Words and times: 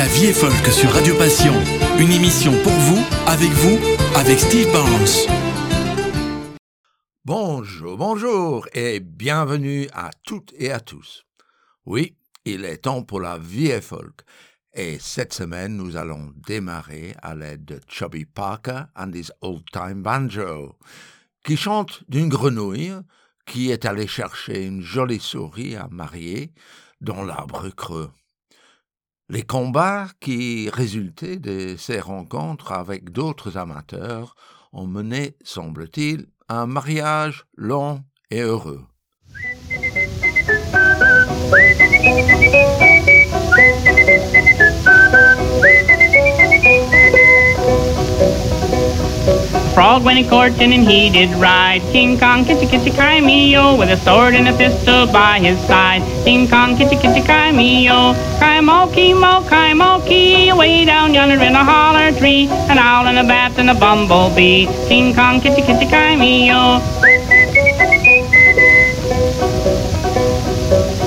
La 0.00 0.06
vie 0.06 0.28
est 0.28 0.32
folk 0.32 0.66
sur 0.72 0.90
Radio 0.92 1.14
Passion. 1.14 1.52
Une 1.98 2.10
émission 2.10 2.52
pour 2.62 2.72
vous, 2.72 3.04
avec 3.26 3.50
vous, 3.50 3.78
avec 4.16 4.38
Steve 4.38 4.72
Barnes. 4.72 5.28
Bonjour, 7.26 7.98
bonjour 7.98 8.66
et 8.72 9.00
bienvenue 9.00 9.88
à 9.92 10.08
toutes 10.24 10.54
et 10.56 10.72
à 10.72 10.80
tous. 10.80 11.26
Oui, 11.84 12.16
il 12.46 12.64
est 12.64 12.78
temps 12.78 13.02
pour 13.02 13.20
la 13.20 13.36
vie 13.36 13.66
est 13.66 13.82
folk. 13.82 14.22
Et 14.72 14.98
cette 14.98 15.34
semaine, 15.34 15.76
nous 15.76 15.98
allons 15.98 16.32
démarrer 16.34 17.14
à 17.20 17.34
l'aide 17.34 17.66
de 17.66 17.80
Chubby 17.86 18.24
Parker 18.24 18.84
and 18.96 19.10
his 19.12 19.30
Old 19.42 19.64
Time 19.70 20.02
Banjo, 20.02 20.78
qui 21.44 21.58
chante 21.58 22.04
d'une 22.08 22.30
grenouille 22.30 22.94
qui 23.44 23.70
est 23.70 23.84
allée 23.84 24.06
chercher 24.06 24.64
une 24.64 24.80
jolie 24.80 25.20
souris 25.20 25.76
à 25.76 25.88
marier 25.90 26.54
dans 27.02 27.22
l'arbre 27.22 27.68
creux. 27.68 28.10
Les 29.32 29.44
combats 29.44 30.08
qui 30.18 30.68
résultaient 30.70 31.36
de 31.36 31.76
ces 31.78 32.00
rencontres 32.00 32.72
avec 32.72 33.12
d'autres 33.12 33.56
amateurs 33.56 34.34
ont 34.72 34.88
mené, 34.88 35.36
semble-t-il, 35.44 36.26
un 36.48 36.66
mariage 36.66 37.46
long 37.54 38.02
et 38.32 38.40
heureux. 38.40 38.89
Frog 49.74 50.04
went 50.04 50.18
a 50.18 50.28
courting 50.28 50.72
and 50.72 50.86
he 50.86 51.10
did 51.10 51.30
ride. 51.36 51.80
King 51.92 52.18
Kong, 52.18 52.44
kitty 52.44 52.66
kitty 52.66 52.90
Crimeo, 52.90 53.74
oh, 53.74 53.78
with 53.78 53.90
a 53.90 53.96
sword 53.96 54.34
and 54.34 54.48
a 54.48 54.56
pistol 54.56 55.06
by 55.06 55.38
his 55.38 55.58
side. 55.66 56.02
King 56.24 56.48
Kong, 56.48 56.76
kitty 56.76 56.96
kitty 56.96 57.20
Crimeo, 57.20 57.90
oh, 57.90 58.38
Kaimoki, 58.40 59.18
mo, 59.18 59.42
Kaimoki, 59.48 60.56
way 60.56 60.84
down 60.84 61.14
yonder 61.14 61.42
in 61.42 61.54
a 61.54 61.64
holler 61.64 62.12
tree, 62.18 62.48
an 62.68 62.78
owl 62.78 63.06
and 63.06 63.18
a 63.18 63.24
bat 63.24 63.58
and 63.58 63.70
a 63.70 63.74
bumblebee. 63.74 64.66
King 64.88 65.14
Kong, 65.14 65.40
kitty 65.40 65.62
kitty 65.62 65.86
Crimeo. 65.86 66.80
Oh. 66.80 67.19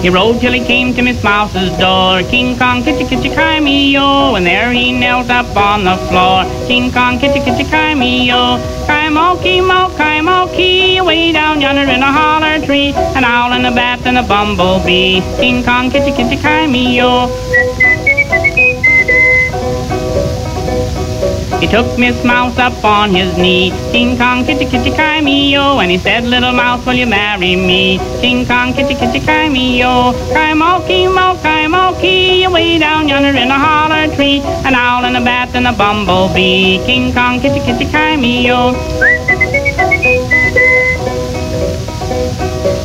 He 0.04 0.10
rode 0.10 0.42
till 0.42 0.52
he 0.52 0.60
came 0.60 0.94
to 0.96 1.02
Miss 1.02 1.24
Mouse's 1.24 1.72
door. 1.78 2.24
King 2.24 2.58
Kong, 2.58 2.84
kitty, 2.84 3.06
kitty, 3.06 3.34
cry 3.34 3.62
me, 3.62 3.90
yo. 3.94 4.36
And 4.36 4.46
there 4.46 4.74
he 4.74 4.92
knelt 4.92 5.30
up 5.30 5.56
on 5.56 5.86
the 5.86 5.96
floor. 6.10 6.44
King 6.68 6.92
Kong, 6.92 7.18
kitty, 7.18 7.40
kitty, 7.40 7.64
cry 7.64 7.96
me, 7.96 8.28
yo. 8.28 8.60
Cry 8.86 9.08
moki, 9.08 9.62
mo, 9.62 9.88
cry 9.96 10.20
moki. 10.20 11.00
Way 11.00 11.32
down 11.32 11.62
yonder 11.62 11.84
in 11.84 12.04
a 12.04 12.12
holler 12.12 12.60
tree. 12.66 12.92
An 13.16 13.24
owl 13.24 13.54
and 13.54 13.66
a 13.66 13.72
bat 13.72 14.06
and 14.06 14.18
a 14.18 14.24
bumblebee. 14.24 15.22
King 15.40 15.64
Kong, 15.64 15.90
kitty, 15.90 16.12
kitty, 16.12 16.36
cry 16.36 16.68
He 21.64 21.70
took 21.70 21.98
Miss 21.98 22.26
Mouse 22.26 22.58
up 22.58 22.84
on 22.84 23.12
his 23.12 23.38
knee. 23.38 23.70
King 23.94 24.18
Kong, 24.18 24.44
kitty, 24.44 24.66
kitty, 24.66 24.92
cry 24.92 25.22
me, 25.22 25.54
yo. 25.54 25.80
And 25.80 25.90
he 25.90 25.98
said, 25.98 26.26
little 26.26 26.52
mouse, 26.52 26.86
will 26.86 26.94
you 26.94 27.08
marry 27.08 27.56
me? 27.56 28.00
King 28.20 28.46
Kong, 28.46 28.74
kitty, 28.74 28.96
kitty, 28.96 29.22
cry 29.22 29.48
me, 29.48 29.80
yo. 29.80 30.12
Cry 30.34 30.54
moki, 30.54 31.08
mo, 31.08 31.38
cry 31.40 31.66
moki. 31.68 32.46
Way 32.48 32.80
down 32.80 33.08
yonder 33.08 33.30
in 33.30 33.50
a 33.50 33.58
holler 33.58 34.14
tree. 34.14 34.42
An 34.66 34.76
owl 34.76 35.06
and 35.06 35.16
a 35.16 35.22
bat 35.22 35.56
and 35.56 35.66
a 35.66 35.72
bumblebee. 35.72 36.80
King 36.86 37.14
Kong, 37.14 37.40
kitty, 37.40 37.62
kitty, 37.62 37.90
cry 37.90 38.18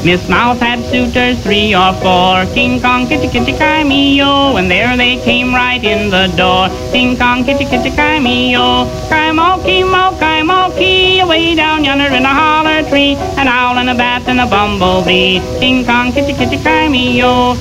Miss 0.08 0.26
Mouse 0.26 0.58
had 0.58 0.82
suitors 0.86 1.38
three 1.42 1.74
or 1.74 1.92
four. 2.00 2.46
King 2.54 2.80
Kong, 2.80 3.06
kitty, 3.06 3.28
kitty, 3.28 3.54
cry 3.54 3.84
me, 3.84 4.16
yo. 4.16 4.56
And 4.56 4.70
there 4.70 4.96
they 4.96 5.18
came 5.18 5.54
right 5.54 5.84
in 5.84 6.08
the 6.08 6.34
door. 6.34 6.70
King 6.92 7.14
Kong, 7.14 7.44
kitty, 7.44 7.66
kitty, 7.66 7.90
cry 7.90 8.18
me, 8.18 8.52
yo. 8.52 8.88
Cry 9.08 9.32
moki, 9.32 9.82
oh, 9.82 9.90
mo, 9.90 10.08
oh, 10.10 10.16
cry 10.16 10.40
oh, 10.40 10.44
moki. 10.44 11.20
Away 11.20 11.54
down 11.54 11.84
yonder 11.84 12.06
in 12.06 12.24
a 12.24 12.34
holler 12.40 12.88
tree. 12.88 13.16
An 13.36 13.48
owl 13.48 13.76
and 13.76 13.90
a 13.90 13.94
bat 13.94 14.26
and 14.28 14.40
a 14.40 14.46
bumblebee. 14.46 15.40
King 15.60 15.84
Kong, 15.84 16.10
kitty, 16.10 16.32
kitty, 16.32 16.56
cry 16.62 16.88
me, 16.88 17.18
yo. 17.18 17.54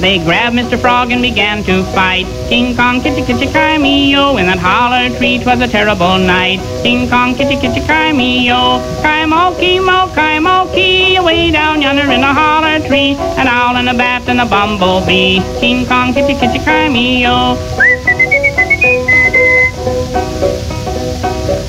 They 0.00 0.18
grabbed 0.18 0.56
Mr. 0.56 0.80
Frog 0.80 1.12
and 1.12 1.20
began 1.20 1.62
to 1.64 1.84
fight. 1.92 2.24
King 2.48 2.74
Kong, 2.74 3.02
kitty, 3.02 3.22
kitty, 3.22 3.52
cry 3.52 3.76
me, 3.76 4.10
yo. 4.10 4.38
In 4.38 4.46
that 4.46 4.58
holler 4.58 5.14
tree, 5.18 5.38
'twas 5.38 5.60
a 5.60 5.68
terrible 5.68 6.16
night. 6.16 6.58
King 6.82 7.06
Kong, 7.06 7.34
kitty, 7.34 7.56
kitty, 7.60 7.84
cry 7.84 8.10
me, 8.10 8.48
yo. 8.48 8.80
Cry 9.02 9.26
moki, 9.26 9.78
mo, 9.78 10.08
cry 10.14 10.38
moki. 10.38 11.16
Away 11.16 11.50
down 11.50 11.82
yonder 11.82 12.10
in 12.10 12.22
a 12.24 12.32
holler 12.32 12.80
tree. 12.88 13.14
An 13.36 13.46
owl 13.46 13.76
and 13.76 13.90
a 13.90 13.94
bat 13.94 14.26
and 14.26 14.40
a 14.40 14.46
bumblebee. 14.46 15.42
King 15.60 15.84
Kong, 15.84 16.14
kitty, 16.14 16.34
kitty, 16.34 16.60
cry 16.64 16.88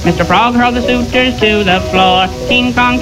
Mr. 0.02 0.26
Frog 0.26 0.56
hurled 0.56 0.74
the 0.76 0.82
suitors 0.82 1.40
to 1.40 1.64
the 1.64 1.80
floor. 1.92 2.28
King 2.48 2.74
Kong, 2.74 3.00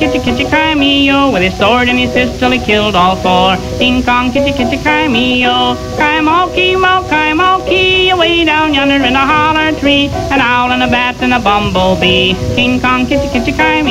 cry 0.50 0.76
me, 0.76 1.08
yo. 1.08 1.32
With 1.32 1.42
his 1.42 1.58
sword 1.58 1.88
and 1.88 1.98
his 1.98 2.12
pistol, 2.12 2.52
he 2.52 2.60
killed 2.60 2.94
all 2.94 3.16
four. 3.16 3.56
King 3.78 4.04
Kong, 4.04 4.34
me, 5.08 5.42
yo. 5.42 5.76
Cry 5.96 6.20
moki, 6.20 6.76
mo, 6.76 7.08
moki. 7.34 8.10
Away 8.10 8.44
down 8.44 8.74
yonder 8.74 8.96
in 8.96 9.16
a 9.16 9.26
holler 9.26 9.72
tree. 9.80 10.08
An 10.30 10.42
owl 10.42 10.74
and 10.74 10.84
a 10.84 10.88
bat 10.88 11.16
and 11.22 11.34
a 11.34 11.40
bumblebee. 11.40 12.34
King 12.56 12.82
Kong, 12.82 13.06
kitty, 13.06 13.30
kitty, 13.30 13.54
cry 13.54 13.82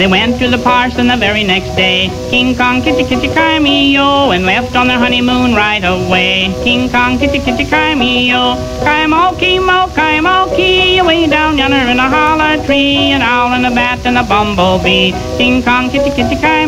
They 0.00 0.06
went 0.06 0.38
to 0.38 0.48
the 0.48 0.56
parson 0.56 1.08
the 1.08 1.16
very 1.18 1.44
next 1.44 1.76
day. 1.76 2.08
King 2.30 2.56
Kong, 2.56 2.80
kitty, 2.80 3.04
kitty, 3.04 3.28
cry 3.34 3.58
me, 3.58 3.92
yo, 3.92 4.30
and 4.30 4.46
left 4.46 4.74
on 4.74 4.88
their 4.88 4.98
honeymoon 4.98 5.54
right 5.54 5.84
away. 5.84 6.54
King 6.64 6.88
Kong, 6.88 7.18
kitty, 7.18 7.38
kitty, 7.38 7.66
cry 7.66 7.94
me, 7.94 8.30
yo. 8.30 8.56
Cry 8.80 9.06
moki, 9.06 9.58
mo, 9.58 9.88
cry 9.92 10.18
moki, 10.22 10.96
away 10.96 11.26
down 11.26 11.58
yonder 11.58 11.76
in 11.76 11.98
a 11.98 12.08
holler 12.08 12.64
tree. 12.64 13.12
An 13.12 13.20
owl 13.20 13.52
and 13.52 13.66
a 13.66 13.70
bat 13.70 14.06
and 14.06 14.16
a 14.16 14.22
bumblebee. 14.22 15.12
King 15.36 15.62
Kong, 15.62 15.90
kitty, 15.90 16.08
kitty, 16.16 16.40
cry 16.40 16.64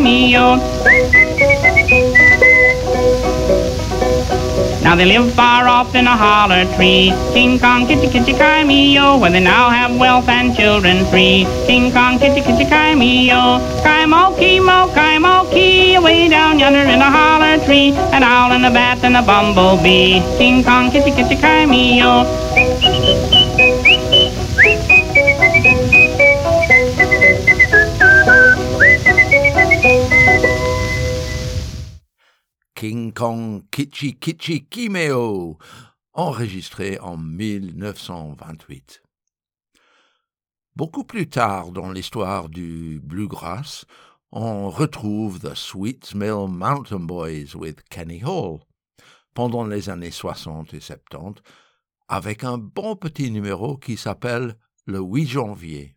Now 4.93 4.97
they 4.97 5.05
live 5.05 5.33
far 5.33 5.67
off 5.67 5.95
in 5.95 6.05
a 6.05 6.15
holler 6.15 6.65
tree. 6.75 7.11
King 7.33 7.57
Kong, 7.57 7.87
kitty, 7.87 8.07
kitty, 8.07 8.31
cry 8.35 8.63
me, 8.63 8.93
yo, 8.93 9.17
where 9.17 9.31
they 9.31 9.39
now 9.39 9.71
have 9.71 9.97
wealth 9.97 10.29
and 10.29 10.55
children 10.55 11.03
free. 11.07 11.47
King 11.65 11.91
Kong, 11.91 12.19
kitty, 12.19 12.41
kitty, 12.41 12.67
cry 12.67 12.93
me, 12.93 13.27
yo. 13.27 13.57
Moki, 14.05 14.59
mo, 14.59 14.91
cry 14.93 15.17
moki, 15.17 15.95
away 15.95 16.29
down 16.29 16.59
yonder 16.59 16.81
in 16.81 17.01
a 17.01 17.09
holler 17.09 17.57
tree. 17.65 17.93
An 18.13 18.21
owl 18.21 18.51
and 18.51 18.67
a 18.67 18.69
bat 18.69 19.03
and 19.03 19.17
a 19.17 19.23
bumblebee. 19.23 20.21
King 20.37 20.63
Kong, 20.63 20.91
kitty, 20.91 21.09
kitty, 21.09 21.37
cry 21.37 21.65
King 32.83 33.13
Kong 33.13 33.63
Kitchi 33.71 34.19
Kitchi 34.19 34.65
Kimeo, 34.65 35.57
enregistré 36.11 36.99
en 36.99 37.15
1928. 37.15 39.01
Beaucoup 40.75 41.05
plus 41.05 41.29
tard 41.29 41.71
dans 41.71 41.93
l'histoire 41.93 42.49
du 42.49 42.99
bluegrass, 43.01 43.85
on 44.33 44.69
retrouve 44.69 45.39
The 45.39 45.55
Sweet 45.55 46.13
Mill 46.13 46.49
Mountain 46.49 47.05
Boys 47.05 47.55
with 47.55 47.81
Kenny 47.89 48.21
Hall 48.21 48.59
pendant 49.33 49.65
les 49.65 49.89
années 49.89 50.11
60 50.11 50.73
et 50.73 50.81
70 50.81 51.41
avec 52.09 52.43
un 52.43 52.57
bon 52.57 52.97
petit 52.97 53.31
numéro 53.31 53.77
qui 53.77 53.95
s'appelle 53.95 54.57
le 54.85 54.99
8 54.99 55.25
janvier. 55.25 55.95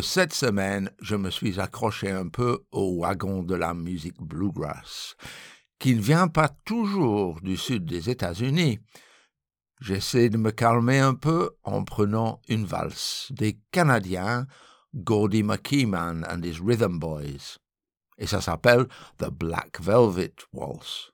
Cette 0.00 0.32
semaine, 0.32 0.90
je 1.00 1.16
me 1.16 1.30
suis 1.30 1.60
accroché 1.60 2.10
un 2.10 2.28
peu 2.28 2.64
au 2.70 3.00
wagon 3.00 3.42
de 3.42 3.54
la 3.54 3.74
musique 3.74 4.20
bluegrass, 4.20 5.16
qui 5.78 5.94
ne 5.94 6.00
vient 6.00 6.28
pas 6.28 6.48
toujours 6.64 7.40
du 7.40 7.56
sud 7.56 7.86
des 7.86 8.10
États-Unis. 8.10 8.78
J'essaie 9.80 10.28
de 10.28 10.36
me 10.36 10.50
calmer 10.50 10.98
un 10.98 11.14
peu 11.14 11.50
en 11.64 11.84
prenant 11.84 12.40
une 12.48 12.66
valse 12.66 13.28
des 13.30 13.58
Canadiens 13.72 14.46
Gordy 14.94 15.42
McKeeman 15.42 16.26
and 16.28 16.42
his 16.42 16.60
Rhythm 16.60 16.98
Boys. 16.98 17.58
Et 18.18 18.26
ça 18.26 18.40
s'appelle 18.40 18.86
The 19.18 19.30
Black 19.30 19.80
Velvet 19.80 20.34
Waltz. 20.52 21.12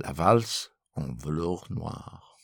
La 0.00 0.12
valse 0.12 0.72
en 0.96 1.12
velours 1.14 1.66
noir. 1.70 2.36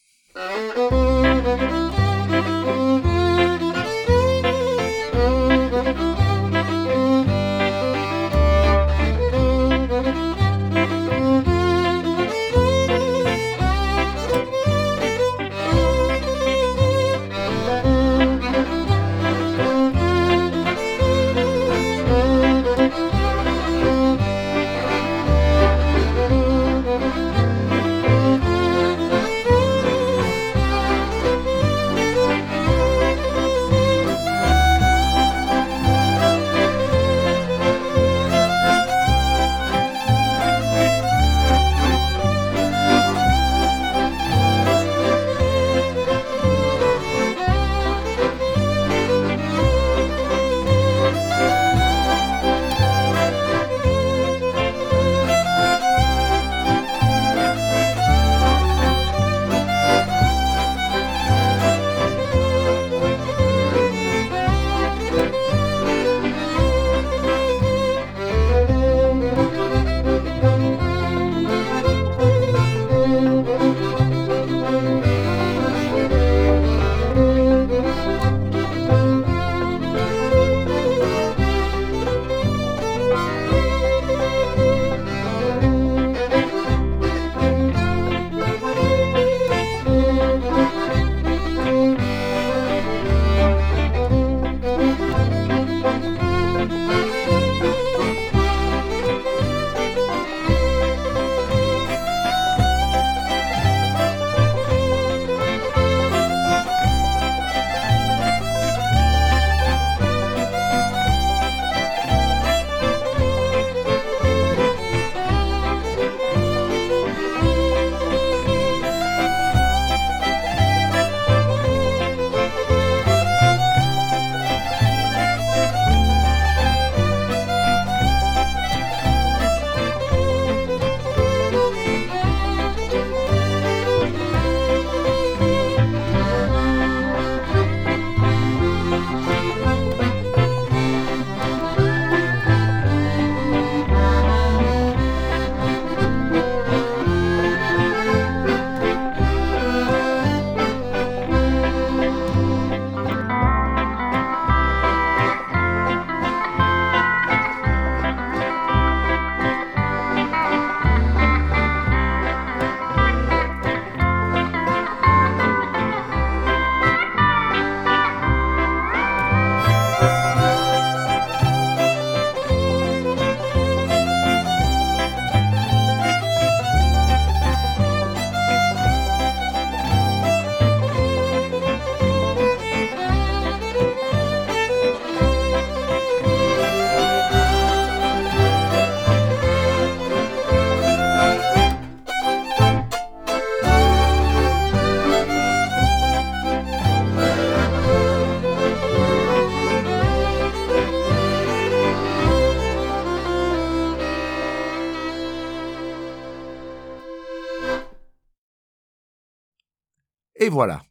Et 210.38 210.48
voilà. 210.48 210.82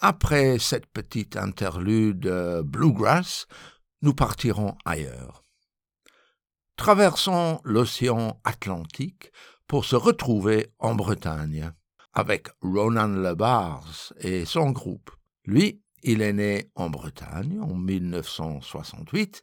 Après 0.00 0.58
cette 0.58 0.86
petite 0.86 1.36
interlude 1.36 2.28
bluegrass, 2.64 3.46
nous 4.02 4.14
partirons 4.14 4.76
ailleurs. 4.84 5.44
Traversons 6.76 7.60
l'océan 7.64 8.40
Atlantique 8.44 9.32
pour 9.66 9.84
se 9.84 9.96
retrouver 9.96 10.72
en 10.78 10.94
Bretagne 10.94 11.72
avec 12.12 12.48
Ronan 12.62 13.08
Lebars 13.08 14.12
et 14.20 14.44
son 14.44 14.70
groupe. 14.70 15.10
Lui, 15.44 15.82
il 16.02 16.22
est 16.22 16.32
né 16.32 16.70
en 16.76 16.88
Bretagne 16.88 17.60
en 17.60 17.74
1968 17.74 19.42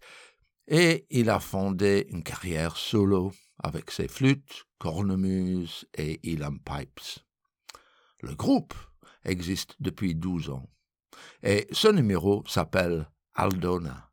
et 0.68 1.06
il 1.10 1.30
a 1.30 1.40
fondé 1.40 2.08
une 2.10 2.24
carrière 2.24 2.78
solo 2.78 3.34
avec 3.62 3.92
ses 3.92 4.08
flûtes, 4.08 4.64
cornemuses 4.80 5.86
et 5.98 6.20
elam 6.24 6.60
pipes. 6.60 7.20
Le 8.22 8.34
groupe 8.34 8.74
existe 9.26 9.76
depuis 9.80 10.16
12 10.16 10.50
ans. 10.50 10.70
Et 11.44 11.68
ce 11.72 11.88
numéro 11.88 12.44
s'appelle 12.48 13.10
Aldona. 13.34 14.12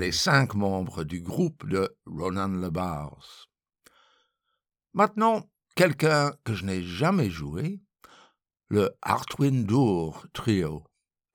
Les 0.00 0.12
cinq 0.12 0.54
membres 0.54 1.04
du 1.04 1.20
groupe 1.20 1.68
de 1.68 1.94
Ronan 2.06 2.48
Le 2.48 2.70
Bars. 2.70 3.50
Maintenant, 4.94 5.50
quelqu'un 5.76 6.32
que 6.42 6.54
je 6.54 6.64
n'ai 6.64 6.82
jamais 6.82 7.28
joué, 7.28 7.82
le 8.68 8.96
Artwin 9.02 9.66
Dour 9.66 10.26
Trio. 10.32 10.84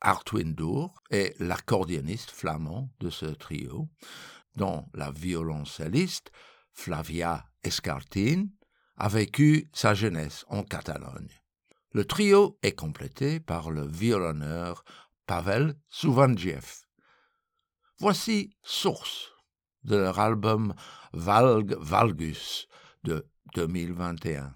Artwin 0.01 0.55
Dour 0.55 0.99
est 1.11 1.39
l'accordéoniste 1.39 2.31
flamand 2.31 2.89
de 2.99 3.11
ce 3.11 3.27
trio, 3.27 3.87
dont 4.55 4.87
la 4.95 5.11
violoncelliste 5.11 6.31
Flavia 6.73 7.45
Escartin 7.61 8.47
a 8.97 9.09
vécu 9.09 9.69
sa 9.73 9.93
jeunesse 9.93 10.43
en 10.47 10.63
Catalogne. 10.63 11.29
Le 11.91 12.03
trio 12.03 12.57
est 12.63 12.75
complété 12.75 13.39
par 13.39 13.69
le 13.69 13.85
violonneur 13.85 14.83
Pavel 15.27 15.75
Souvandiev. 15.87 16.84
Voici 17.99 18.53
Source 18.61 19.31
de 19.85 19.95
leur 19.95 20.19
album 20.19 20.73
Valg 21.13 21.75
Valgus 21.79 22.67
de 23.03 23.25
2021. 23.55 24.53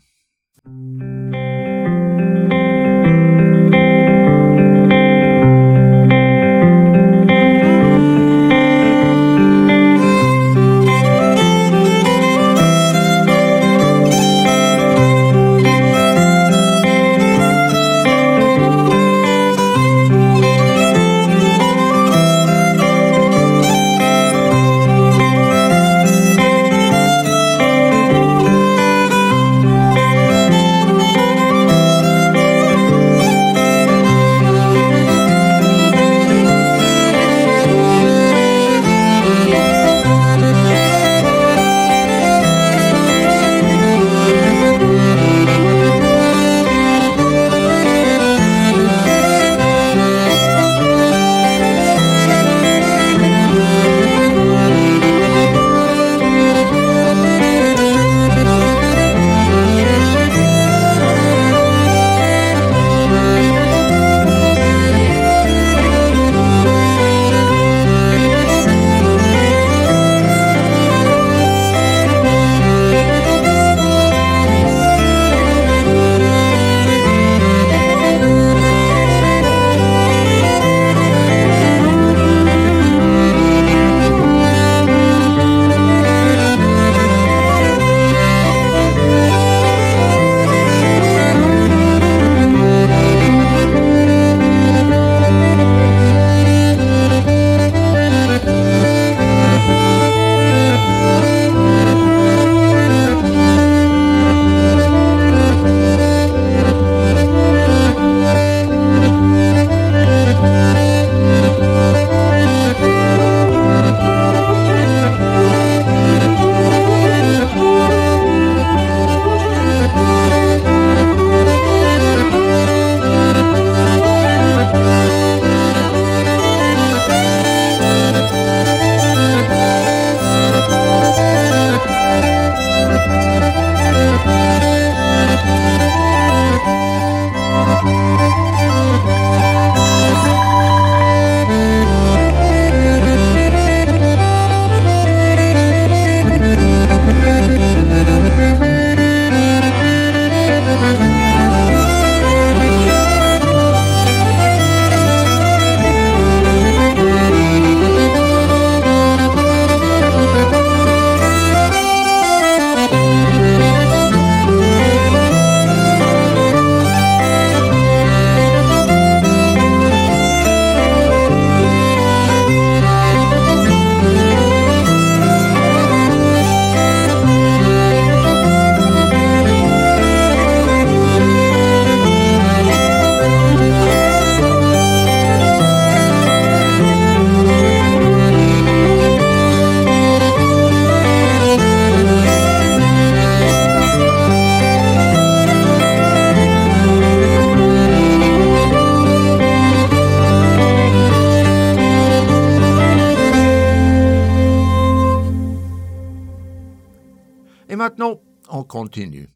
Continue 208.69 209.27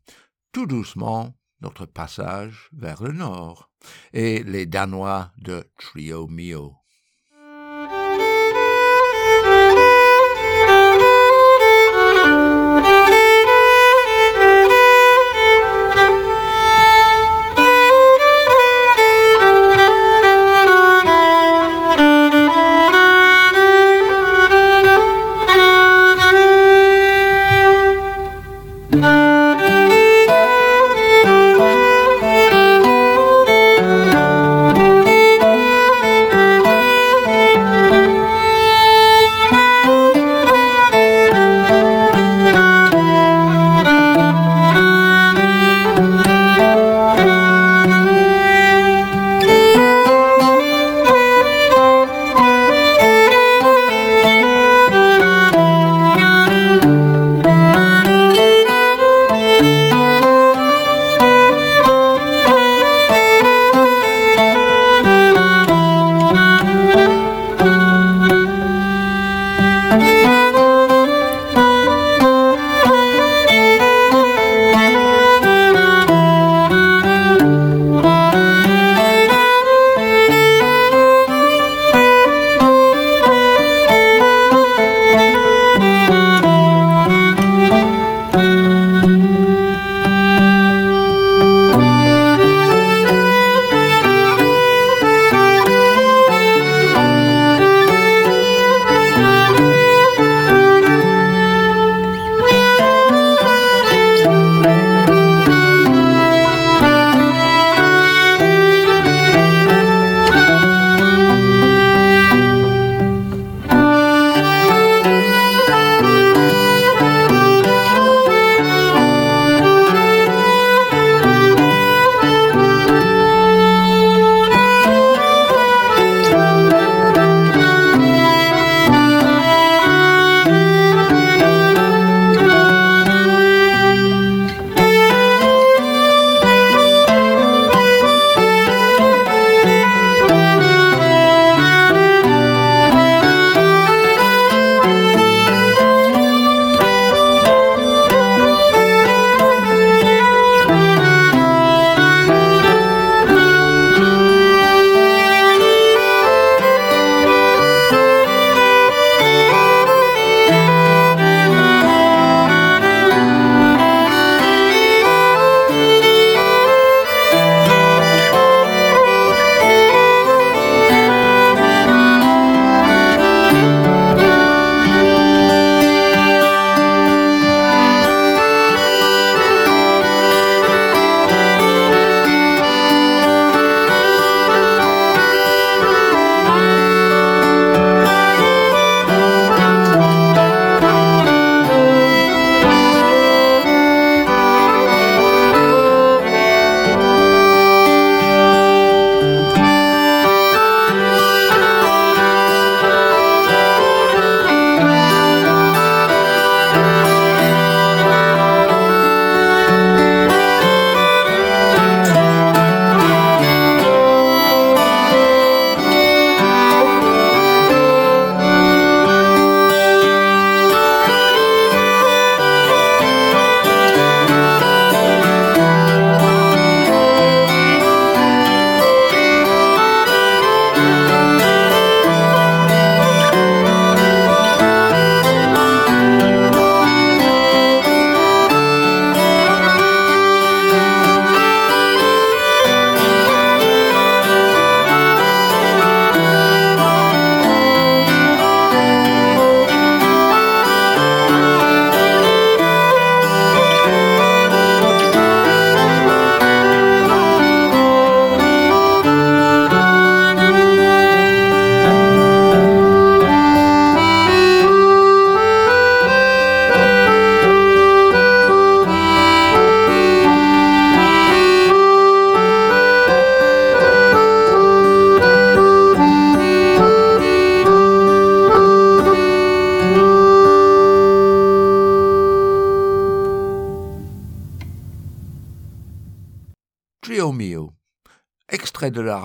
tout 0.54 0.68
doucement 0.68 1.34
notre 1.60 1.86
passage 1.88 2.70
vers 2.72 3.02
le 3.04 3.12
nord 3.12 3.72
et 4.14 4.44
les 4.44 4.66
Danois 4.68 5.32
de 5.38 5.66
Trio 5.80 6.28
Mio. 6.28 6.83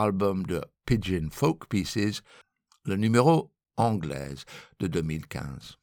Album 0.09 0.47
de 0.47 0.63
Pigeon 0.87 1.29
Folk 1.31 1.69
Pieces, 1.69 2.23
le 2.87 2.97
numéro 2.97 3.53
anglaise 3.77 4.45
de 4.81 4.87
2015. 4.87 5.77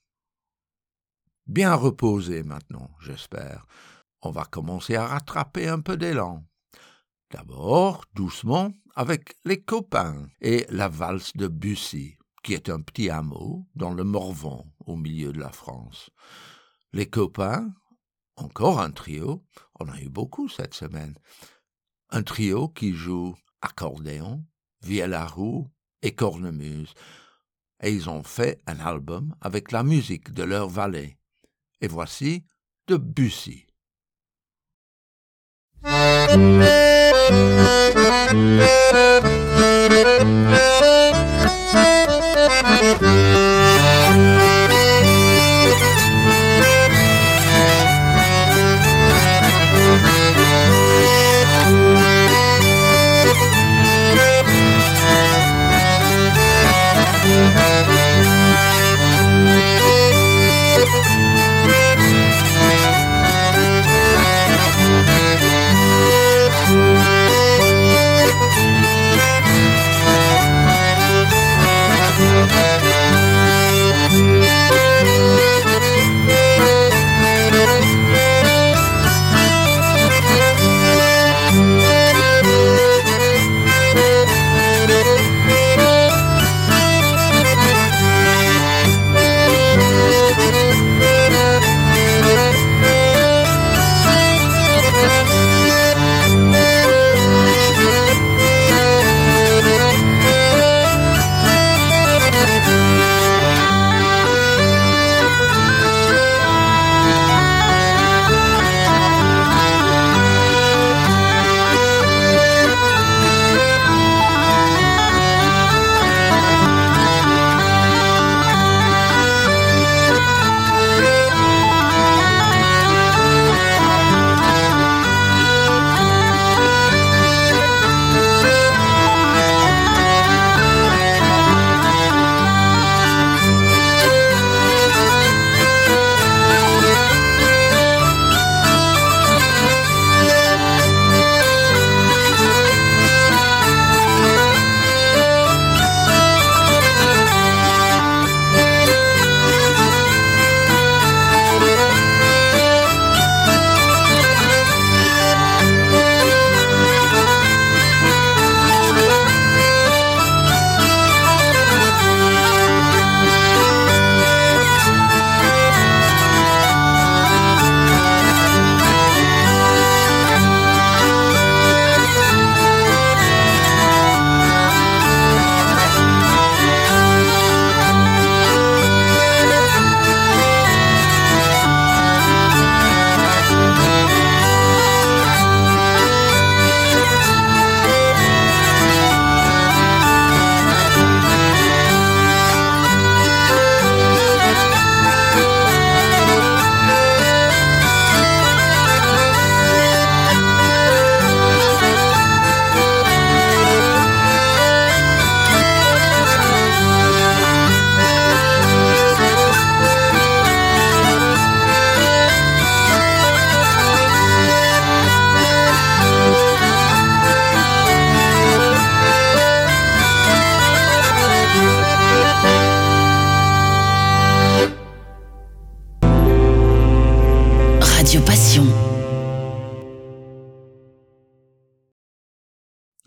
Bien 1.45 1.75
reposé 1.75 2.41
maintenant, 2.41 2.89
j'espère. 2.99 3.67
On 4.23 4.31
va 4.31 4.45
commencer 4.45 4.95
à 4.95 5.05
rattraper 5.05 5.67
un 5.67 5.79
peu 5.79 5.95
d'élan. 5.95 6.43
D'abord, 7.29 8.05
doucement, 8.15 8.71
avec 8.95 9.35
les 9.45 9.61
copains 9.61 10.27
et 10.41 10.65
la 10.69 10.87
valse 10.87 11.33
de 11.35 11.47
Bussy, 11.47 12.17
qui 12.41 12.55
est 12.55 12.69
un 12.69 12.81
petit 12.81 13.11
hameau 13.11 13.67
dans 13.75 13.93
le 13.93 14.03
Morvan, 14.03 14.65
au 14.87 14.95
milieu 14.95 15.31
de 15.33 15.39
la 15.39 15.51
France. 15.51 16.09
Les 16.93 17.07
copains, 17.07 17.71
encore 18.37 18.79
un 18.79 18.89
trio, 18.89 19.45
on 19.79 19.87
a 19.87 20.01
eu 20.01 20.09
beaucoup 20.09 20.49
cette 20.49 20.73
semaine. 20.73 21.13
Un 22.09 22.23
trio 22.23 22.69
qui 22.69 22.93
joue 22.93 23.35
accordéon, 23.65 24.43
vielle 24.81 25.15
roue 25.15 25.67
et 26.01 26.13
cornemuse. 26.13 26.93
Et 27.81 27.91
ils 27.91 28.09
ont 28.09 28.23
fait 28.23 28.61
un 28.67 28.79
album 28.79 29.35
avec 29.41 29.71
la 29.71 29.83
musique 29.83 30.31
de 30.31 30.43
leur 30.43 30.69
valet. 30.69 31.17
Et 31.81 31.87
voici 31.87 32.45
de 32.87 32.97
Bussy. 32.97 33.65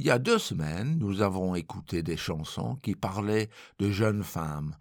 y 0.09 0.11
a 0.11 0.19
deux 0.19 0.39
semaines, 0.39 0.99
nous 0.99 1.21
avons 1.21 1.55
écouté 1.55 2.03
des 2.03 2.17
chansons 2.17 2.77
qui 2.77 2.95
parlaient 2.95 3.51
de 3.79 3.91
jeunes 3.91 4.25
femmes 4.25 4.75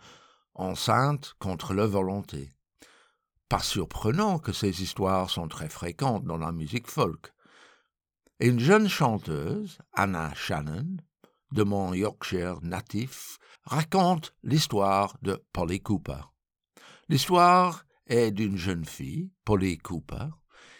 enceintes 0.53 1.33
contre 1.37 1.73
leur 1.73 1.89
volonté. 1.89 2.53
Pas 3.49 3.59
surprenant 3.59 4.39
que 4.39 4.53
ces 4.53 4.81
histoires 4.81 5.29
sont 5.29 5.49
très 5.49 5.67
fréquentes 5.67 6.23
dans 6.23 6.37
la 6.37 6.53
musique 6.53 6.89
folk. 6.89 7.33
Une 8.39 8.61
jeune 8.61 8.87
chanteuse, 8.87 9.79
Anna 9.91 10.33
Shannon, 10.33 10.95
de 11.51 11.63
mon 11.63 11.93
Yorkshire 11.93 12.61
natif, 12.61 13.37
raconte 13.63 14.33
l'histoire 14.43 15.17
de 15.23 15.43
Polly 15.51 15.81
Cooper. 15.81 16.21
L'histoire 17.09 17.83
est 18.05 18.31
d'une 18.31 18.55
jeune 18.55 18.85
fille, 18.85 19.29
Polly 19.43 19.77
Cooper, 19.77 20.29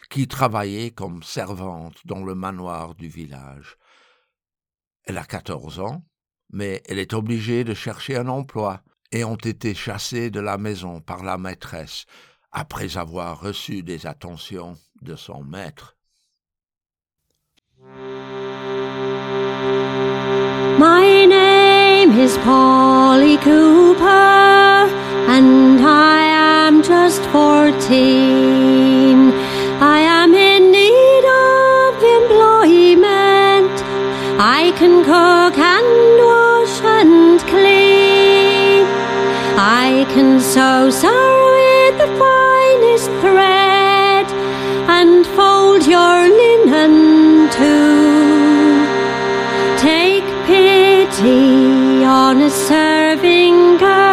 qui 0.10 0.30
travaillait 0.30 0.92
comme 0.92 1.22
servante 1.22 1.98
dans 2.06 2.24
le 2.24 2.34
manoir 2.34 2.96
du 2.96 3.10
village. 3.10 3.76
Elle 5.08 5.18
a 5.18 5.24
14 5.24 5.80
ans, 5.80 6.04
mais 6.52 6.84
elle 6.88 7.00
est 7.00 7.14
obligée 7.14 7.64
de 7.64 7.74
chercher 7.74 8.18
un 8.18 8.28
emploi 8.28 8.82
et 9.14 9.24
ont 9.24 9.36
été 9.38 9.74
chassés 9.74 10.30
de 10.30 10.42
la 10.42 10.58
maison 10.58 11.00
par 11.00 11.24
la 11.24 11.38
maîtresse 11.38 12.06
après 12.52 12.98
avoir 12.98 13.40
reçu 13.40 13.84
des 13.84 14.06
attentions 14.06 14.76
de 15.02 15.16
son 15.16 15.44
maître. 15.44 15.96
I 34.68 34.72
can 34.72 35.02
cook 35.02 35.58
and 35.58 36.20
wash 36.28 36.82
and 36.84 37.40
clean. 37.52 38.84
I 39.56 40.06
can 40.14 40.42
sew, 40.42 40.90
sew 40.90 41.24
with 41.58 41.96
the 42.04 42.10
finest 42.22 43.10
thread 43.24 44.28
and 44.98 45.26
fold 45.38 45.88
your 45.88 46.18
linen 46.42 47.50
too. 47.58 48.84
Take 49.80 50.28
pity 50.46 52.04
on 52.04 52.42
a 52.42 52.50
serving 52.50 53.78
girl, 53.78 54.07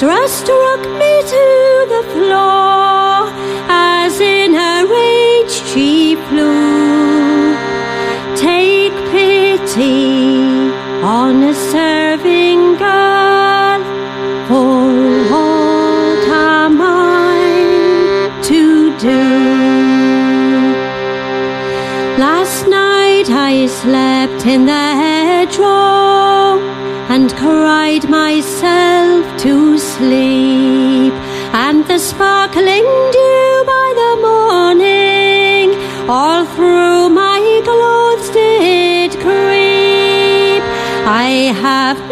The 0.00 0.06
struck 0.28 0.82
me 1.00 1.12
to 1.34 1.46
the 1.94 2.02
floor, 2.12 3.26
as 3.68 4.20
in 4.20 4.54
a 4.54 4.86
rage 4.86 5.50
she 5.50 6.14
flew. 6.28 7.56
Take 8.36 8.94
pity 9.10 10.70
on 11.02 11.42
a 11.42 11.52
serving 11.52 12.76
girl, 12.76 13.80
for 14.46 14.86
what 15.32 16.28
am 16.28 16.80
I 16.80 18.30
to 18.44 18.96
do? 18.98 19.24
Last 22.20 22.68
night 22.68 23.28
I 23.30 23.66
slept 23.66 24.46
in 24.46 24.66
the 24.66 24.87
through 36.58 37.08
my 37.10 37.40
clothes 37.62 38.30
did 38.30 39.12
creep. 39.22 40.62
I 41.06 41.54
have 41.62 42.07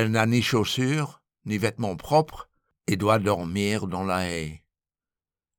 Elle 0.00 0.12
n'a 0.12 0.24
ni 0.24 0.40
chaussures, 0.40 1.20
ni 1.44 1.58
vêtements 1.58 1.94
propres, 1.94 2.48
et 2.86 2.96
doit 2.96 3.18
dormir 3.18 3.86
dans 3.86 4.02
la 4.02 4.30
haie. 4.30 4.64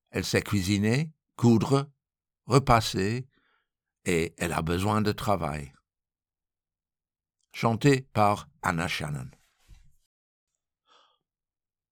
Elle 0.09 0.25
sait 0.25 0.41
cuisiner, 0.41 1.11
coudre, 1.35 1.91
repasser, 2.47 3.27
et 4.05 4.33
elle 4.39 4.53
a 4.53 4.63
besoin 4.63 5.03
de 5.03 5.11
travail. 5.11 5.71
Chanté 7.53 8.01
par 8.13 8.49
Anna 8.63 8.87
Shannon. 8.87 9.29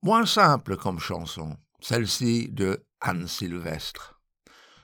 Moins 0.02 0.26
simple 0.26 0.76
comme 0.76 0.98
chanson, 0.98 1.56
celle-ci 1.80 2.50
de 2.50 2.84
Anne 3.00 3.28
Sylvestre. 3.28 4.20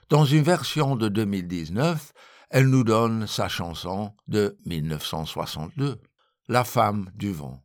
Dans 0.10 0.26
une 0.26 0.44
version 0.44 0.96
de 0.96 1.10
2019, 1.10 2.14
elle 2.52 2.68
nous 2.70 2.84
donne 2.84 3.26
sa 3.26 3.48
chanson 3.48 4.16
de 4.28 4.56
1962, 4.68 6.00
La 6.48 6.64
femme 6.64 7.10
du 7.16 7.32
vent. 7.32 7.60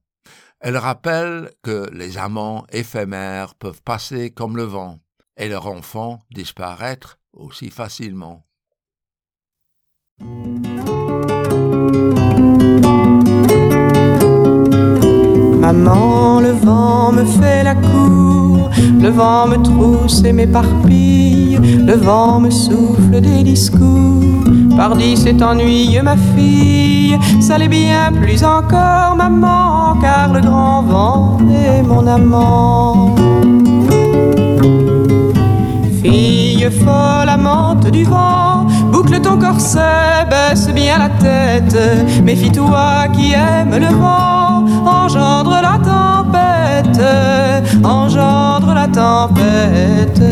Elle 0.59 0.79
rappelle 0.79 1.51
que 1.63 1.91
les 1.93 2.17
amants 2.17 2.65
éphémères 2.73 3.55
peuvent 3.55 3.83
passer 3.83 4.31
comme 4.31 4.57
le 4.57 4.63
vent 4.63 4.99
et 5.37 5.49
leur 5.49 5.67
enfant 5.67 6.21
disparaître 6.31 7.19
aussi 7.35 7.69
facilement. 7.69 8.47
Maman, 15.61 16.41
le 16.41 16.53
vent 16.53 17.13
me 17.13 17.25
fait 17.27 17.63
la 17.63 17.75
cour, 17.75 18.71
le 18.99 19.11
vent 19.11 19.47
me 19.47 19.63
trousse 19.63 20.25
et 20.25 20.33
m'éparpille, 20.33 21.59
le 21.59 21.95
vent 21.97 22.41
me 22.41 22.51
souffle 22.51 23.21
des 23.21 23.43
discours. 23.43 24.60
Pardi, 24.81 25.15
c'est 25.15 25.43
ennuyeux, 25.43 26.01
ma 26.01 26.17
fille, 26.17 27.19
ça 27.39 27.59
l'est 27.59 27.69
bien 27.69 28.11
plus 28.19 28.43
encore, 28.43 29.15
maman, 29.15 29.99
car 30.01 30.33
le 30.33 30.41
grand 30.41 30.81
vent 30.81 31.37
est 31.53 31.83
mon 31.83 32.07
amant. 32.07 33.15
Fille 36.03 36.67
folle, 36.83 37.29
amante 37.29 37.91
du 37.91 38.05
vent, 38.05 38.69
boucle 38.91 39.21
ton 39.21 39.39
corset, 39.39 40.25
baisse 40.31 40.71
bien 40.73 40.97
la 40.97 41.11
tête. 41.11 41.79
Méfie-toi 42.25 43.09
qui 43.13 43.35
aime 43.35 43.77
le 43.79 43.95
vent, 43.95 44.65
engendre 44.87 45.61
la 45.61 45.77
tempête, 45.93 47.05
engendre 47.85 48.73
la 48.73 48.89
tempête. 48.89 50.23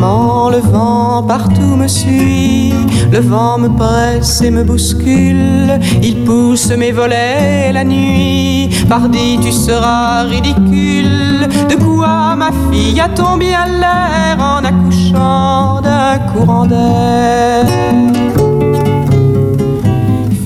Le 0.00 0.60
vent 0.60 1.24
partout 1.24 1.76
me 1.76 1.88
suit, 1.88 2.72
le 3.10 3.18
vent 3.18 3.58
me 3.58 3.68
presse 3.68 4.40
et 4.42 4.50
me 4.50 4.62
bouscule, 4.62 5.78
il 6.02 6.24
pousse 6.24 6.70
mes 6.70 6.92
volets 6.92 7.72
la 7.72 7.84
nuit, 7.84 8.70
pardi 8.88 9.38
tu 9.42 9.50
seras 9.50 10.22
ridicule, 10.22 11.48
de 11.68 11.74
quoi 11.74 12.36
ma 12.36 12.50
fille 12.70 13.00
a 13.00 13.08
tombé 13.08 13.52
à 13.54 13.66
l'air 13.66 14.38
en 14.38 14.64
accouchant 14.64 15.80
d'un 15.80 16.18
courant 16.32 16.66
d'air. 16.66 17.66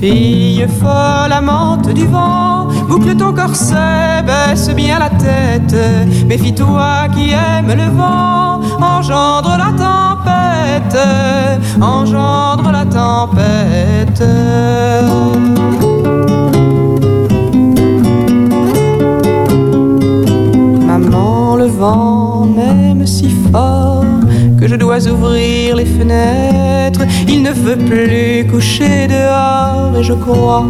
Fille 0.00 0.66
folle, 0.80 1.32
amante 1.32 1.88
du 1.92 2.06
vent, 2.06 2.51
boucle 2.88 3.16
ton 3.16 3.32
corset, 3.32 4.22
baisse 4.26 4.68
bien 4.74 4.98
la 4.98 5.10
tête. 5.10 5.76
Méfie-toi 6.26 7.08
qui 7.14 7.30
aime 7.30 7.68
le 7.68 7.88
vent, 7.96 8.60
engendre 8.80 9.56
la 9.58 9.72
tempête, 9.86 10.98
engendre 11.80 12.70
la 12.72 12.84
tempête. 12.84 14.22
Maman, 20.86 21.56
le 21.56 21.66
vent 21.66 22.46
m'aime 22.54 23.06
si 23.06 23.30
fort 23.50 24.04
que 24.60 24.68
je 24.68 24.76
dois 24.76 25.08
ouvrir 25.08 25.76
les 25.76 25.86
fenêtres. 25.86 27.02
Il 27.28 27.42
ne 27.42 27.50
veut 27.50 27.76
plus 27.76 28.46
coucher 28.50 29.08
dehors 29.08 29.96
et 29.98 30.02
je 30.02 30.12
crois 30.12 30.64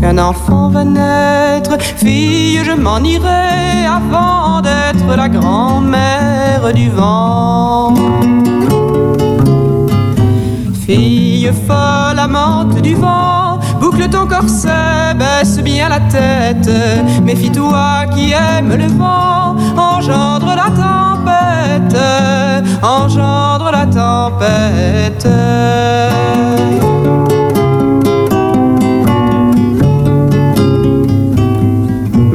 qu'un 0.00 0.18
enfant 0.18 0.68
va 0.68 0.84
naître. 0.84 1.76
Fille, 1.80 2.60
je 2.64 2.72
m'en 2.72 2.98
irai 2.98 3.86
avant 3.86 4.60
d'être 4.60 5.16
la 5.16 5.28
grand-mère 5.28 6.72
du 6.74 6.90
vent. 6.90 7.94
Fille 10.86 11.50
folle, 11.66 12.18
amante 12.18 12.80
du 12.80 12.94
vent, 12.94 13.58
boucle 13.80 14.08
ton 14.08 14.26
corset, 14.26 15.14
baisse 15.18 15.58
bien 15.58 15.88
la 15.88 16.00
tête. 16.00 16.70
Méfie-toi 17.24 18.06
qui 18.14 18.32
aime 18.32 18.74
le 18.74 18.86
vent, 18.86 19.56
engendre 19.76 20.54
la 20.54 20.70
tempête, 20.84 22.00
engendre 22.82 23.70
la 23.72 23.86
tempête. 23.86 25.26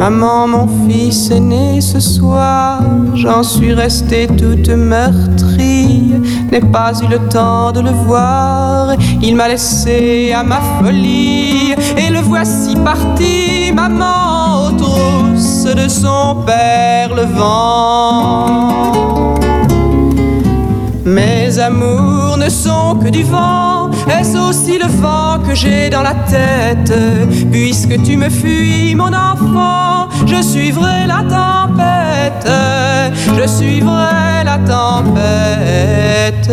Maman, 0.02 0.48
mon 0.48 0.68
fils 0.88 1.30
est 1.30 1.40
né 1.40 1.80
ce 1.80 2.00
soir, 2.00 2.82
j'en 3.14 3.44
suis 3.44 3.72
restée 3.72 4.26
toute 4.26 4.68
meurtrie, 4.68 6.16
n'ai 6.52 6.60
pas 6.60 6.92
eu 7.04 7.08
le 7.08 7.20
temps 7.30 7.72
de 7.72 7.82
le 7.82 7.92
voir, 7.92 8.96
il 9.22 9.36
m'a 9.36 9.48
laissé 9.48 10.34
à 10.34 10.42
ma 10.42 10.60
folie, 10.80 11.76
et 11.96 12.10
le 12.10 12.20
voici 12.22 12.76
parti, 12.84 13.72
maman, 13.76 14.70
aux 14.70 14.72
trousses 14.72 15.66
de 15.66 15.88
son 15.88 16.38
père 16.48 17.14
le 17.14 17.26
vent. 17.38 18.72
Mes 21.06 21.58
amours 21.58 22.38
ne 22.38 22.48
sont 22.50 22.96
que 22.96 23.10
du 23.10 23.24
vent, 23.24 23.90
est-ce 24.08 24.38
aussi 24.38 24.78
le 24.78 24.88
vent 24.88 25.40
que 25.40 25.56
j'ai 25.56 25.90
dans 25.90 26.04
la 26.04 26.14
tête? 26.14 26.94
Puisque 27.52 28.02
tu 28.04 28.18
me 28.18 28.30
fuis, 28.30 28.94
mon 28.96 29.08
enfant, 29.08 30.10
je 30.28 30.42
suivrai 30.42 31.08
la 31.08 31.24
tempête, 31.24 32.48
je 33.36 33.48
suivrai 33.48 34.44
la 34.46 34.60
tempête. 34.60 36.52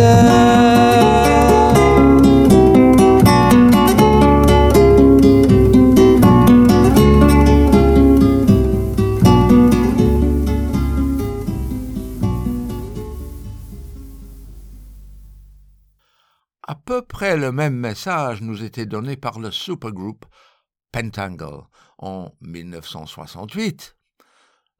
Peu 16.98 17.06
près 17.06 17.36
le 17.36 17.52
même 17.52 17.76
message 17.76 18.40
nous 18.40 18.64
était 18.64 18.84
donné 18.84 19.16
par 19.16 19.38
le 19.38 19.52
supergroupe 19.52 20.26
Pentangle 20.90 21.62
en 21.98 22.32
1968. 22.40 23.96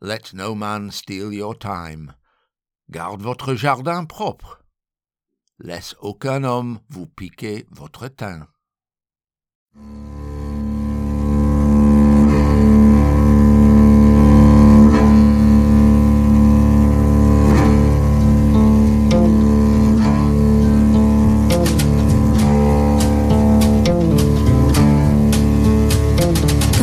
Let 0.00 0.32
no 0.34 0.56
man 0.56 0.90
steal 0.90 1.32
your 1.32 1.56
time. 1.56 2.14
Garde 2.90 3.22
votre 3.22 3.54
jardin 3.54 4.04
propre. 4.04 4.64
Laisse 5.60 5.94
aucun 6.00 6.42
homme 6.42 6.80
vous 6.88 7.06
piquer 7.06 7.66
votre 7.70 8.08
teint. 8.08 8.48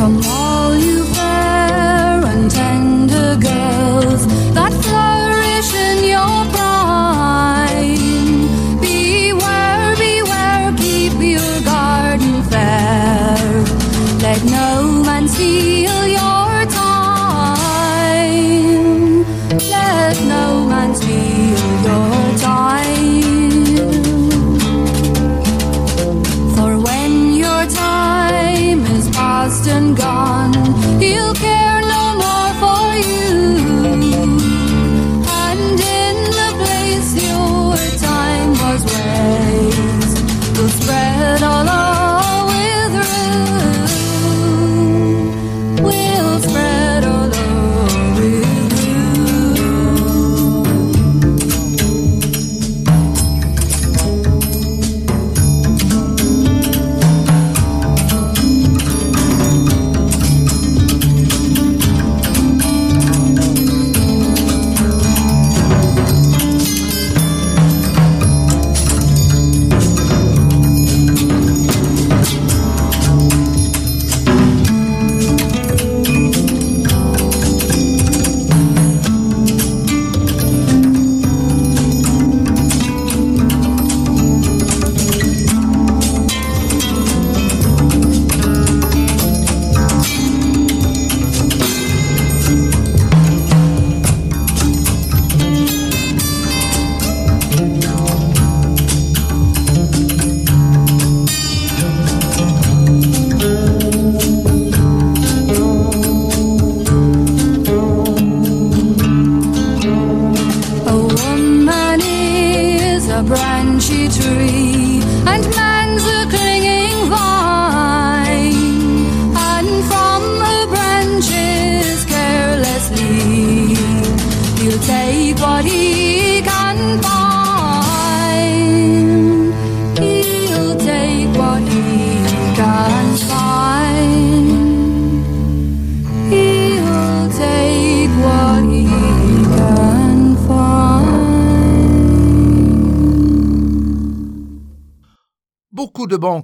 from 0.06 0.35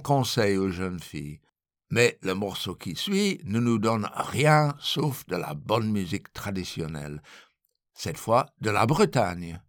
Conseils 0.03 0.57
aux 0.57 0.69
jeunes 0.69 0.99
filles. 0.99 1.39
Mais 1.89 2.17
le 2.21 2.33
morceau 2.33 2.75
qui 2.75 2.95
suit 2.95 3.39
ne 3.45 3.59
nous 3.59 3.79
donne 3.79 4.09
rien 4.13 4.75
sauf 4.79 5.25
de 5.27 5.35
la 5.35 5.53
bonne 5.53 5.91
musique 5.91 6.31
traditionnelle, 6.33 7.21
cette 7.93 8.17
fois 8.17 8.47
de 8.61 8.69
la 8.69 8.85
Bretagne. 8.85 9.61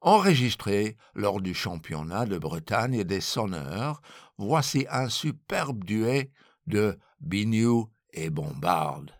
Enregistré 0.00 0.96
lors 1.14 1.40
du 1.40 1.54
championnat 1.54 2.26
de 2.26 2.38
Bretagne 2.38 3.04
des 3.04 3.20
sonneurs, 3.20 4.02
voici 4.38 4.86
un 4.90 5.08
superbe 5.08 5.84
duet 5.84 6.32
de 6.66 6.98
Biniou 7.20 7.88
et 8.12 8.30
Bombarde. 8.30 9.12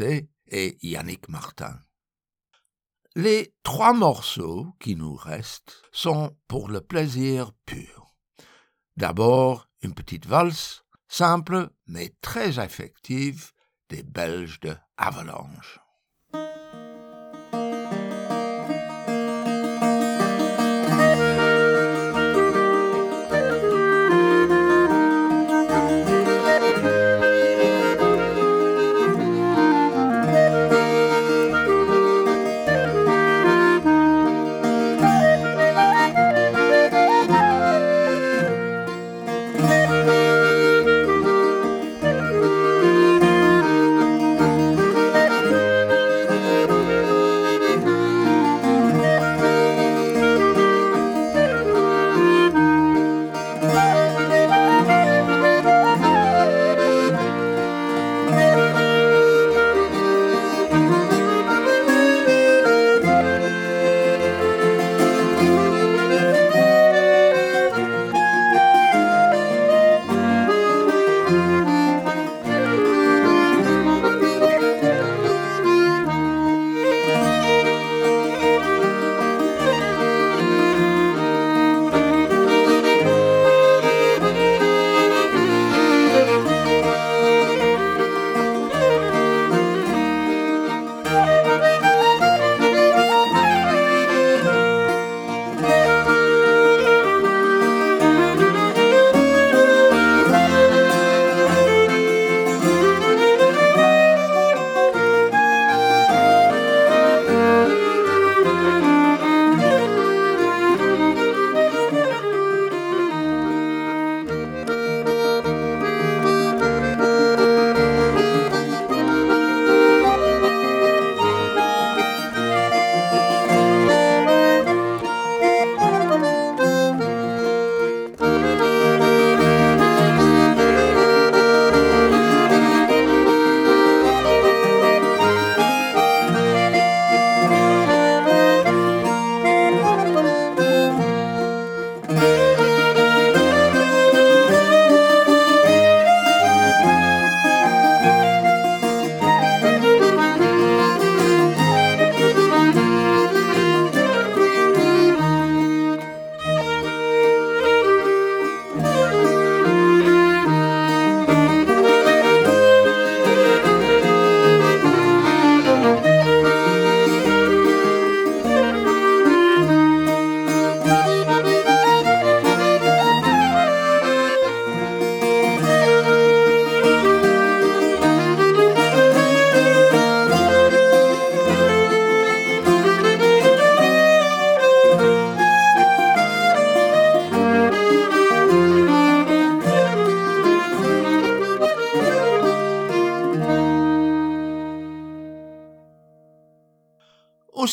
Et 0.00 0.78
Yannick 0.82 1.28
Martin. 1.28 1.78
Les 3.16 3.54
trois 3.62 3.92
morceaux 3.92 4.72
qui 4.80 4.96
nous 4.96 5.14
restent 5.14 5.82
sont 5.92 6.36
pour 6.48 6.68
le 6.68 6.80
plaisir 6.80 7.52
pur. 7.64 8.14
D'abord, 8.96 9.68
une 9.82 9.94
petite 9.94 10.26
valse, 10.26 10.84
simple 11.08 11.70
mais 11.86 12.14
très 12.20 12.64
effective, 12.64 13.52
des 13.88 14.02
Belges 14.02 14.60
de 14.60 14.74
Avalanche. 14.96 15.78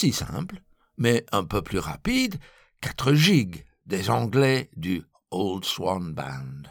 Simple, 0.09 0.61
mais 0.97 1.23
un 1.31 1.43
peu 1.43 1.61
plus 1.61 1.77
rapide, 1.77 2.39
4 2.81 3.13
gigs 3.13 3.65
des 3.85 4.09
Anglais 4.09 4.71
du 4.75 5.03
Old 5.29 5.65
Swan 5.65 6.13
Band. 6.13 6.63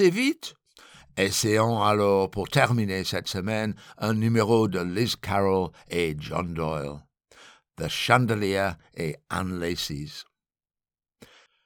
Vite 0.00 0.54
Essayons 1.16 1.82
alors 1.82 2.30
pour 2.30 2.48
terminer 2.48 3.04
cette 3.04 3.28
semaine 3.28 3.74
un 3.98 4.14
numéro 4.14 4.66
de 4.66 4.80
Liz 4.80 5.16
Carroll 5.16 5.70
et 5.90 6.16
John 6.18 6.54
Doyle, 6.54 7.00
The 7.76 7.88
Chandelier 7.88 8.70
et 8.96 9.16
Anne 9.28 9.60
Lacey's. 9.60 10.24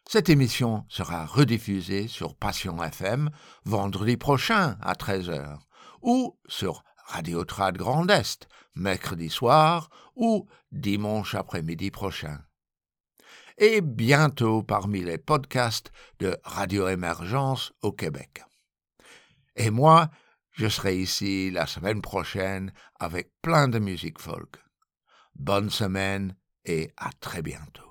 Cette 0.08 0.28
émission 0.28 0.84
sera 0.88 1.26
rediffusée 1.26 2.08
sur 2.08 2.34
Passion 2.34 2.82
FM 2.82 3.30
vendredi 3.64 4.16
prochain 4.16 4.76
à 4.80 4.94
13h 4.94 5.58
ou 6.02 6.36
sur 6.48 6.82
Radio 7.06 7.44
Trad 7.44 7.76
Grand 7.76 8.08
Est 8.08 8.48
mercredi 8.74 9.30
soir 9.30 9.88
ou 10.16 10.48
dimanche 10.72 11.36
après-midi 11.36 11.92
prochain. 11.92 12.45
Et 13.58 13.80
bientôt 13.80 14.62
parmi 14.62 15.02
les 15.02 15.18
podcasts 15.18 15.90
de 16.18 16.36
Radio 16.44 16.88
Émergence 16.88 17.72
au 17.82 17.92
Québec. 17.92 18.42
Et 19.56 19.70
moi, 19.70 20.10
je 20.52 20.68
serai 20.68 20.98
ici 20.98 21.50
la 21.50 21.66
semaine 21.66 22.02
prochaine 22.02 22.72
avec 23.00 23.30
plein 23.40 23.68
de 23.68 23.78
musique 23.78 24.20
folk. 24.20 24.56
Bonne 25.34 25.70
semaine 25.70 26.36
et 26.64 26.92
à 26.96 27.10
très 27.20 27.42
bientôt. 27.42 27.82